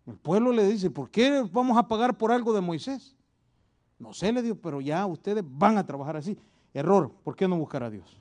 [0.06, 3.16] El pueblo le dice, ¿por qué vamos a pagar por algo de Moisés?
[3.98, 6.36] No sé, le digo, pero ya ustedes van a trabajar así.
[6.74, 8.20] Error, ¿por qué no buscar a Dios?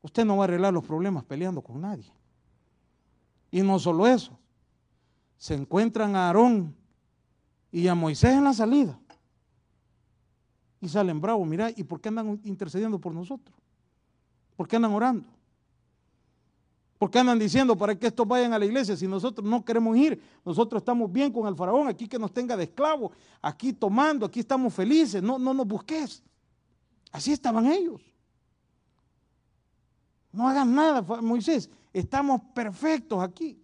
[0.00, 2.10] Usted no va a arreglar los problemas peleando con nadie.
[3.52, 4.36] Y no solo eso,
[5.36, 6.74] se encuentran a Aarón
[7.70, 8.98] y a Moisés en la salida.
[10.80, 13.56] Y salen bravos, mira, ¿y por qué andan intercediendo por nosotros?
[14.56, 15.28] ¿Por qué andan orando?
[16.98, 19.96] ¿Por qué andan diciendo para que estos vayan a la iglesia si nosotros no queremos
[19.96, 20.22] ir?
[20.44, 23.12] Nosotros estamos bien con el faraón, aquí que nos tenga de esclavo,
[23.42, 26.22] aquí tomando, aquí estamos felices, no, no nos busques.
[27.10, 28.00] Así estaban ellos.
[30.32, 33.58] No hagan nada, Moisés, estamos perfectos aquí.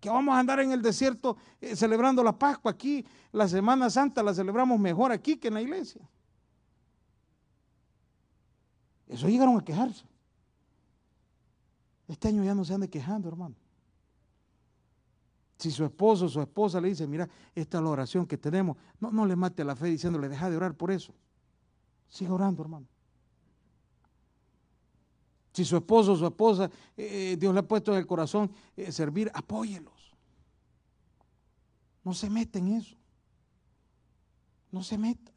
[0.00, 4.22] Que vamos a andar en el desierto eh, celebrando la Pascua aquí, la Semana Santa
[4.22, 6.00] la celebramos mejor aquí que en la iglesia.
[9.06, 10.04] Eso llegaron a quejarse.
[12.08, 13.54] Este año ya no se ande quejando, hermano.
[15.58, 18.78] Si su esposo o su esposa le dice, mira, esta es la oración que tenemos,
[18.98, 21.14] no, no le mate la fe diciéndole, deja de orar por eso.
[22.08, 22.86] Siga orando, hermano.
[25.52, 28.92] Si su esposo o su esposa, eh, Dios le ha puesto en el corazón eh,
[28.92, 30.14] servir, apóyelos.
[32.04, 32.96] No se meta en eso.
[34.70, 35.32] No se meta.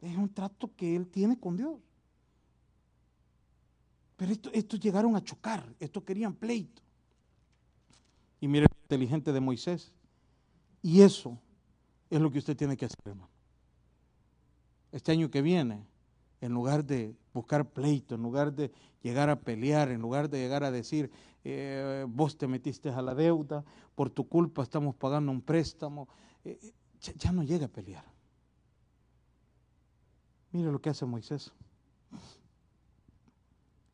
[0.00, 1.78] Es un trato que él tiene con Dios.
[4.16, 6.82] Pero estos llegaron a chocar, estos querían pleito.
[8.40, 9.92] Y mire el inteligente de Moisés.
[10.82, 11.38] Y eso
[12.10, 13.30] es lo que usted tiene que hacer, hermano.
[14.92, 15.86] Este año que viene,
[16.40, 18.72] en lugar de buscar pleito, en lugar de
[19.02, 21.10] llegar a pelear, en lugar de llegar a decir,
[21.44, 23.64] eh, vos te metiste a la deuda,
[23.94, 26.08] por tu culpa estamos pagando un préstamo,
[26.44, 26.72] eh, eh,
[27.16, 28.04] ya no llega a pelear.
[30.52, 31.52] Mire lo que hace Moisés.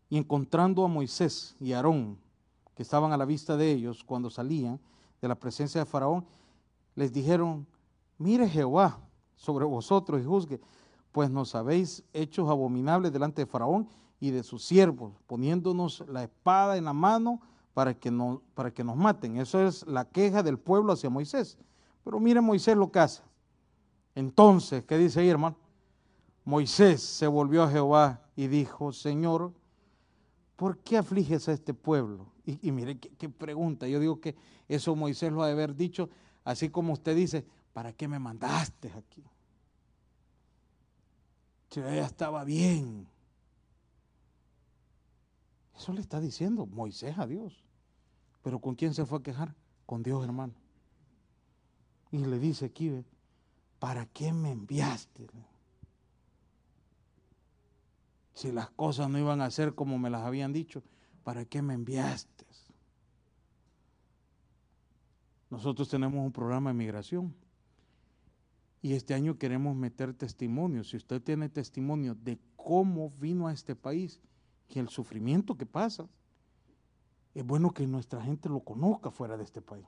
[0.09, 2.18] Y encontrando a Moisés y Aarón
[2.74, 4.78] que estaban a la vista de ellos cuando salían
[5.20, 6.26] de la presencia de Faraón,
[6.94, 7.66] les dijeron,
[8.18, 9.01] mire Jehová
[9.34, 10.61] sobre vosotros y juzgue,
[11.17, 13.89] pues nos habéis hecho abominables delante de Faraón
[14.21, 17.41] y de sus siervos, poniéndonos la espada en la mano
[17.73, 19.39] para que, no, para que nos maten.
[19.39, 21.57] Eso es la queja del pueblo hacia Moisés.
[22.05, 23.23] Pero mire Moisés lo que hace.
[24.14, 25.57] Entonces, ¿qué dice ahí, hermano?
[26.45, 29.55] Moisés se volvió a Jehová y dijo, Señor,
[30.55, 32.27] ¿por qué afliges a este pueblo?
[32.45, 33.89] Y, mire qué, pregunta.
[33.89, 34.37] Yo digo que
[34.69, 36.11] eso Moisés lo ha de haber dicho,
[36.45, 39.25] así como usted dice, ¿para qué me mandaste aquí?
[41.71, 43.09] Si ya estaba bien.
[45.77, 47.64] Eso le está diciendo Moisés a Dios.
[48.43, 49.55] Pero ¿con quién se fue a quejar?
[49.85, 50.55] Con Dios, hermano.
[52.11, 53.05] Y le dice aquí,
[53.79, 55.29] ¿para qué me enviaste?
[58.35, 60.83] Si las cosas no iban a ser como me las habían dicho,
[61.25, 62.47] ¿para qué me enviaste?
[65.51, 67.35] Nosotros tenemos un programa de migración
[68.87, 70.91] y este año queremos meter testimonios.
[70.91, 74.20] Si usted tiene testimonio de cómo vino a este país
[74.68, 76.09] y el sufrimiento que pasa,
[77.34, 79.84] es bueno que nuestra gente lo conozca fuera de este país.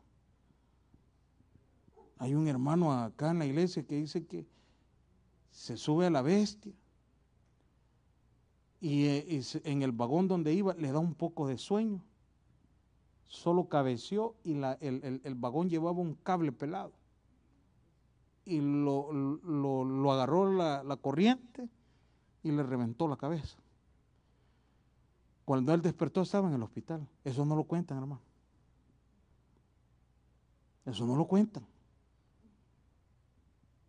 [2.17, 4.45] Hay un hermano acá en la iglesia que dice que
[5.53, 6.73] se sube a la bestia
[8.81, 12.03] y, eh, en el vagón donde iba le da un poco de sueño.
[13.29, 16.98] Solo cabeció y el, vagón llevaba un cable pelado.
[18.49, 21.69] Y lo, agarró la, la corriente
[22.43, 23.59] y le reventó la cabeza.
[25.45, 27.07] Cuando él despertó estaba en el hospital.
[27.25, 28.23] Eso no lo cuentan, hermano.
[30.87, 31.67] Eso no lo cuentan.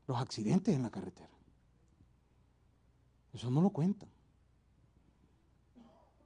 [0.07, 1.29] Los accidentes en la carretera.
[3.31, 4.09] Eso no lo cuentan.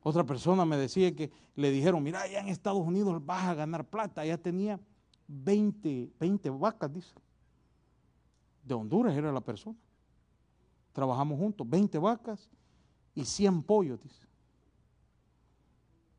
[0.01, 3.85] Otra persona me decía que le dijeron, mira, allá en Estados Unidos vas a ganar
[3.85, 4.25] plata.
[4.25, 4.79] Ya tenía
[5.27, 7.13] 20, 20 vacas, dice.
[8.63, 9.77] De Honduras era la persona.
[10.93, 12.49] Trabajamos juntos, 20 vacas
[13.15, 13.99] y 100 pollos.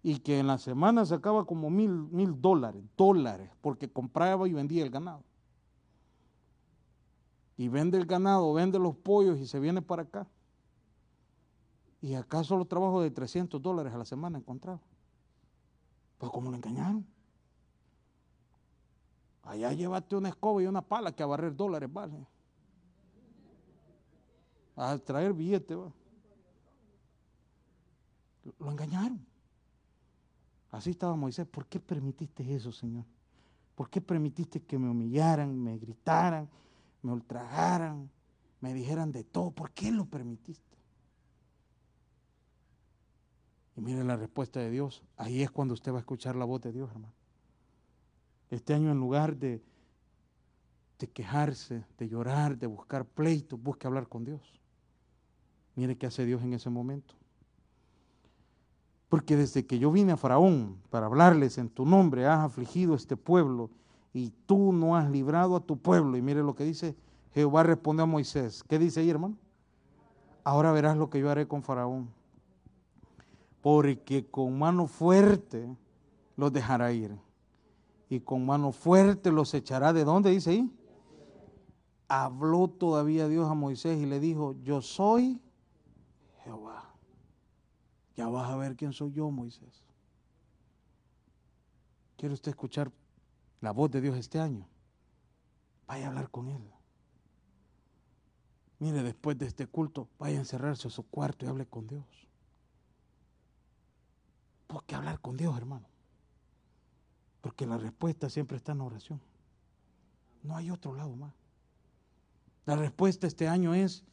[0.03, 4.83] Y que en la semana sacaba como mil, mil dólares, dólares, porque compraba y vendía
[4.83, 5.23] el ganado.
[7.57, 10.27] Y vende el ganado, vende los pollos y se viene para acá.
[12.03, 14.81] Y acá solo trabajo de 300 dólares a la semana encontrado.
[16.19, 17.07] Pues como lo engañaron.
[19.43, 22.27] Allá llévate una escoba y una pala que a barrer dólares vale.
[24.77, 25.77] A traer billetes.
[28.59, 29.25] Lo engañaron.
[30.71, 31.47] Así estaba Moisés.
[31.47, 33.05] ¿Por qué permitiste eso, Señor?
[33.75, 36.49] ¿Por qué permitiste que me humillaran, me gritaran,
[37.03, 38.11] me ultrajaran,
[38.61, 39.51] me dijeran de todo?
[39.51, 40.77] ¿Por qué lo permitiste?
[43.77, 45.03] Y mire la respuesta de Dios.
[45.17, 47.15] Ahí es cuando usted va a escuchar la voz de Dios, hermano.
[48.51, 49.63] Este año en lugar de,
[50.99, 54.61] de quejarse, de llorar, de buscar pleito, busque hablar con Dios.
[55.77, 57.15] Mire qué hace Dios en ese momento.
[59.09, 63.17] Porque desde que yo vine a Faraón para hablarles en tu nombre, has afligido este
[63.17, 63.71] pueblo
[64.13, 66.17] y tú no has librado a tu pueblo.
[66.17, 66.97] Y mire lo que dice
[67.33, 68.65] Jehová respondió a Moisés.
[68.65, 69.37] ¿Qué dice ahí, hermano?
[70.43, 72.09] Ahora verás lo que yo haré con Faraón
[73.65, 75.75] porque con mano fuerte
[76.37, 77.17] los dejará ir.
[78.11, 79.95] Y con mano fuerte los echará.
[79.95, 80.71] ¿De dónde dice ahí?
[82.07, 85.41] Habló todavía Dios a Moisés y le dijo, yo soy.
[88.17, 89.83] Ya vas a ver quién soy yo, Moisés.
[92.17, 92.93] ¿Quiere usted escuchar
[93.61, 94.67] la voz de Dios este año?
[95.87, 96.63] Vaya a hablar con Él.
[98.79, 102.25] Mire, después de este culto, vaya a encerrarse a su cuarto y hable con Dios
[104.83, 105.87] que hablar con Dios, hermano.
[107.41, 109.21] Porque la respuesta siempre está en la oración.
[110.43, 111.35] No hay otro lado más.
[112.67, 114.05] La respuesta este año es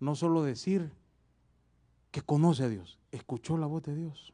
[0.00, 0.92] no solo decir
[2.10, 4.32] que conoce a Dios, escuchó la voz de Dios.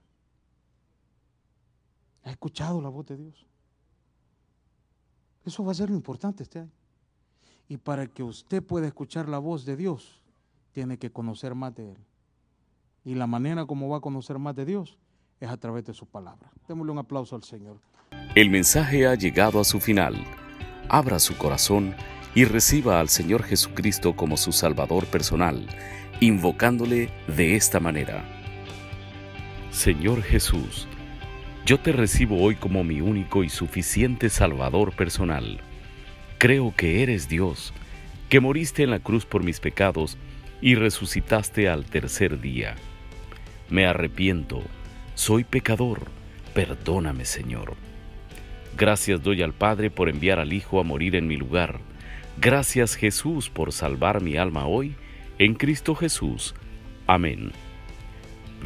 [2.24, 3.46] Ha escuchado la voz de Dios.
[5.44, 6.72] Eso va a ser lo importante este año.
[7.68, 10.22] Y para que usted pueda escuchar la voz de Dios,
[10.72, 11.98] tiene que conocer más de Él.
[13.04, 14.98] Y la manera como va a conocer más de Dios
[15.40, 16.50] es a través de su palabra.
[16.66, 17.78] Démosle un aplauso al Señor.
[18.34, 20.24] El mensaje ha llegado a su final.
[20.88, 21.94] Abra su corazón
[22.34, 25.66] y reciba al Señor Jesucristo como su Salvador personal,
[26.20, 28.24] invocándole de esta manera.
[29.70, 30.86] Señor Jesús,
[31.66, 35.60] yo te recibo hoy como mi único y suficiente Salvador personal.
[36.38, 37.72] Creo que eres Dios,
[38.28, 40.18] que moriste en la cruz por mis pecados
[40.60, 42.74] y resucitaste al tercer día.
[43.70, 44.62] Me arrepiento
[45.14, 46.08] soy pecador,
[46.54, 47.74] Perdóname, Señor.
[48.76, 51.80] Gracias doy al Padre por enviar al Hijo a morir en mi lugar.
[52.40, 54.96] Gracias Jesús por salvar mi alma hoy,
[55.38, 56.54] en Cristo Jesús.
[57.06, 57.52] Amén.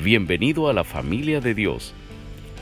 [0.02, 1.92] Bienvenido a la familia de Dios.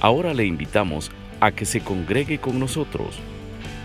[0.00, 3.18] Ahora le invitamos a que se congregue con nosotros.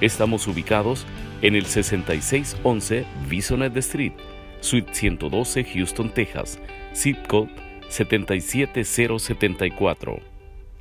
[0.02, 1.06] Estamos ubicados
[1.42, 4.14] en el 6611 Bisonet Street,
[4.60, 6.60] Suite 112, Houston, Texas,
[6.96, 7.52] zip code
[7.90, 10.20] 77074.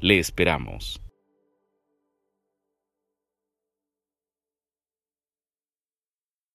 [0.01, 1.01] Le esperamos.